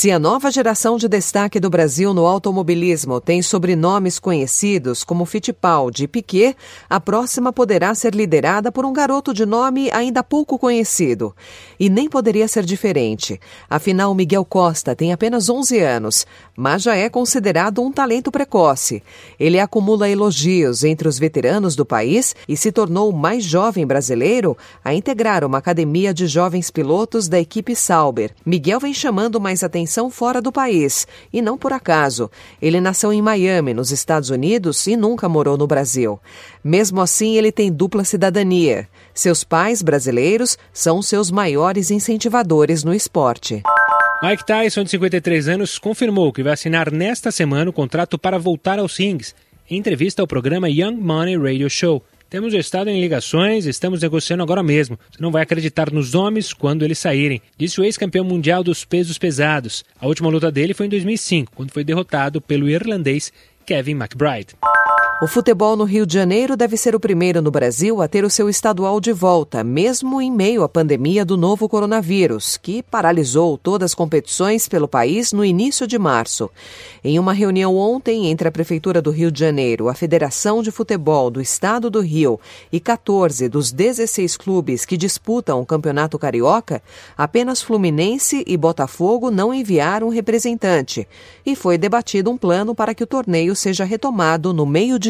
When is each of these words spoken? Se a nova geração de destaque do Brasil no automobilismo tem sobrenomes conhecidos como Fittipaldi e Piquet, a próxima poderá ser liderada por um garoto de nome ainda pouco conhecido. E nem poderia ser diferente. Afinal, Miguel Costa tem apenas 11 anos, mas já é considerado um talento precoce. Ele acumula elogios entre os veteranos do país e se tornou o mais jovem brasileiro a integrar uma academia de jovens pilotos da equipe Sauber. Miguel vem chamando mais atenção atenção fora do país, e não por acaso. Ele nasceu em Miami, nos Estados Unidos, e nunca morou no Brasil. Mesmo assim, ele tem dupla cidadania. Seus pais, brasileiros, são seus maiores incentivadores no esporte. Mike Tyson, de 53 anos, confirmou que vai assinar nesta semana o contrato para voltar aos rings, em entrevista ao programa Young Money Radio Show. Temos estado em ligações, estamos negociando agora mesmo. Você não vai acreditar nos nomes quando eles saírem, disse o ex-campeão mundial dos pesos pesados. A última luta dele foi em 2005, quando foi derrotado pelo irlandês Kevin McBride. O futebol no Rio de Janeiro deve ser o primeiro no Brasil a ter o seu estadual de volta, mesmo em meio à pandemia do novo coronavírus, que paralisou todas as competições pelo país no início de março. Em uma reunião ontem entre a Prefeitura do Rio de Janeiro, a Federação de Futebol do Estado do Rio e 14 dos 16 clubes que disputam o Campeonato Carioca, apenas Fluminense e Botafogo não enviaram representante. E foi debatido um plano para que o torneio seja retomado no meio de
Se 0.00 0.10
a 0.10 0.18
nova 0.18 0.50
geração 0.50 0.96
de 0.96 1.06
destaque 1.06 1.60
do 1.60 1.68
Brasil 1.68 2.14
no 2.14 2.24
automobilismo 2.24 3.20
tem 3.20 3.42
sobrenomes 3.42 4.18
conhecidos 4.18 5.04
como 5.04 5.26
Fittipaldi 5.26 6.04
e 6.04 6.08
Piquet, 6.08 6.56
a 6.88 6.98
próxima 6.98 7.52
poderá 7.52 7.94
ser 7.94 8.14
liderada 8.14 8.72
por 8.72 8.86
um 8.86 8.94
garoto 8.94 9.34
de 9.34 9.44
nome 9.44 9.90
ainda 9.92 10.24
pouco 10.24 10.58
conhecido. 10.58 11.36
E 11.78 11.90
nem 11.90 12.08
poderia 12.08 12.48
ser 12.48 12.64
diferente. 12.64 13.38
Afinal, 13.68 14.14
Miguel 14.14 14.42
Costa 14.42 14.96
tem 14.96 15.12
apenas 15.12 15.50
11 15.50 15.78
anos, 15.80 16.26
mas 16.56 16.82
já 16.82 16.96
é 16.96 17.10
considerado 17.10 17.82
um 17.82 17.92
talento 17.92 18.32
precoce. 18.32 19.02
Ele 19.38 19.60
acumula 19.60 20.08
elogios 20.08 20.82
entre 20.82 21.08
os 21.08 21.18
veteranos 21.18 21.76
do 21.76 21.84
país 21.84 22.34
e 22.48 22.56
se 22.56 22.72
tornou 22.72 23.10
o 23.10 23.14
mais 23.14 23.44
jovem 23.44 23.86
brasileiro 23.86 24.56
a 24.82 24.94
integrar 24.94 25.44
uma 25.44 25.58
academia 25.58 26.14
de 26.14 26.26
jovens 26.26 26.70
pilotos 26.70 27.28
da 27.28 27.38
equipe 27.38 27.76
Sauber. 27.76 28.30
Miguel 28.46 28.80
vem 28.80 28.94
chamando 28.94 29.38
mais 29.38 29.62
atenção 29.62 29.89
atenção 29.90 30.08
fora 30.08 30.40
do 30.40 30.52
país, 30.52 31.04
e 31.32 31.42
não 31.42 31.58
por 31.58 31.72
acaso. 31.72 32.30
Ele 32.62 32.80
nasceu 32.80 33.12
em 33.12 33.20
Miami, 33.20 33.74
nos 33.74 33.90
Estados 33.90 34.30
Unidos, 34.30 34.86
e 34.86 34.96
nunca 34.96 35.28
morou 35.28 35.58
no 35.58 35.66
Brasil. 35.66 36.20
Mesmo 36.62 37.00
assim, 37.00 37.36
ele 37.36 37.50
tem 37.50 37.72
dupla 37.72 38.04
cidadania. 38.04 38.88
Seus 39.12 39.42
pais, 39.42 39.82
brasileiros, 39.82 40.56
são 40.72 41.02
seus 41.02 41.28
maiores 41.32 41.90
incentivadores 41.90 42.84
no 42.84 42.94
esporte. 42.94 43.62
Mike 44.22 44.46
Tyson, 44.46 44.84
de 44.84 44.90
53 44.90 45.48
anos, 45.48 45.76
confirmou 45.76 46.32
que 46.32 46.44
vai 46.44 46.52
assinar 46.52 46.92
nesta 46.92 47.32
semana 47.32 47.68
o 47.68 47.72
contrato 47.72 48.16
para 48.16 48.38
voltar 48.38 48.78
aos 48.78 48.96
rings, 48.96 49.34
em 49.68 49.76
entrevista 49.76 50.22
ao 50.22 50.28
programa 50.28 50.70
Young 50.70 50.96
Money 50.96 51.36
Radio 51.36 51.68
Show. 51.68 52.00
Temos 52.30 52.54
estado 52.54 52.88
em 52.88 53.00
ligações, 53.00 53.66
estamos 53.66 54.00
negociando 54.02 54.40
agora 54.40 54.62
mesmo. 54.62 54.96
Você 55.10 55.20
não 55.20 55.32
vai 55.32 55.42
acreditar 55.42 55.90
nos 55.90 56.12
nomes 56.12 56.52
quando 56.52 56.84
eles 56.84 56.96
saírem, 56.96 57.42
disse 57.58 57.80
o 57.80 57.84
ex-campeão 57.84 58.24
mundial 58.24 58.62
dos 58.62 58.84
pesos 58.84 59.18
pesados. 59.18 59.84
A 60.00 60.06
última 60.06 60.30
luta 60.30 60.48
dele 60.48 60.72
foi 60.72 60.86
em 60.86 60.90
2005, 60.90 61.50
quando 61.52 61.72
foi 61.72 61.82
derrotado 61.82 62.40
pelo 62.40 62.70
irlandês 62.70 63.32
Kevin 63.66 63.96
McBride. 63.96 64.54
O 65.22 65.26
futebol 65.26 65.76
no 65.76 65.84
Rio 65.84 66.06
de 66.06 66.14
Janeiro 66.14 66.56
deve 66.56 66.78
ser 66.78 66.96
o 66.96 67.00
primeiro 67.00 67.42
no 67.42 67.50
Brasil 67.50 68.00
a 68.00 68.08
ter 68.08 68.24
o 68.24 68.30
seu 68.30 68.48
estadual 68.48 68.98
de 68.98 69.12
volta, 69.12 69.62
mesmo 69.62 70.18
em 70.18 70.32
meio 70.32 70.62
à 70.62 70.68
pandemia 70.68 71.26
do 71.26 71.36
novo 71.36 71.68
coronavírus, 71.68 72.56
que 72.56 72.82
paralisou 72.82 73.58
todas 73.58 73.90
as 73.90 73.94
competições 73.94 74.66
pelo 74.66 74.88
país 74.88 75.30
no 75.30 75.44
início 75.44 75.86
de 75.86 75.98
março. 75.98 76.48
Em 77.04 77.18
uma 77.18 77.34
reunião 77.34 77.76
ontem 77.76 78.28
entre 78.28 78.48
a 78.48 78.50
Prefeitura 78.50 79.02
do 79.02 79.10
Rio 79.10 79.30
de 79.30 79.38
Janeiro, 79.38 79.90
a 79.90 79.94
Federação 79.94 80.62
de 80.62 80.70
Futebol 80.70 81.30
do 81.30 81.38
Estado 81.38 81.90
do 81.90 82.00
Rio 82.00 82.40
e 82.72 82.80
14 82.80 83.46
dos 83.46 83.70
16 83.70 84.38
clubes 84.38 84.86
que 84.86 84.96
disputam 84.96 85.60
o 85.60 85.66
Campeonato 85.66 86.18
Carioca, 86.18 86.82
apenas 87.14 87.60
Fluminense 87.60 88.42
e 88.46 88.56
Botafogo 88.56 89.30
não 89.30 89.52
enviaram 89.52 90.08
representante. 90.08 91.06
E 91.44 91.54
foi 91.54 91.76
debatido 91.76 92.30
um 92.30 92.38
plano 92.38 92.74
para 92.74 92.94
que 92.94 93.04
o 93.04 93.06
torneio 93.06 93.54
seja 93.54 93.84
retomado 93.84 94.54
no 94.54 94.64
meio 94.64 94.98
de 94.98 95.09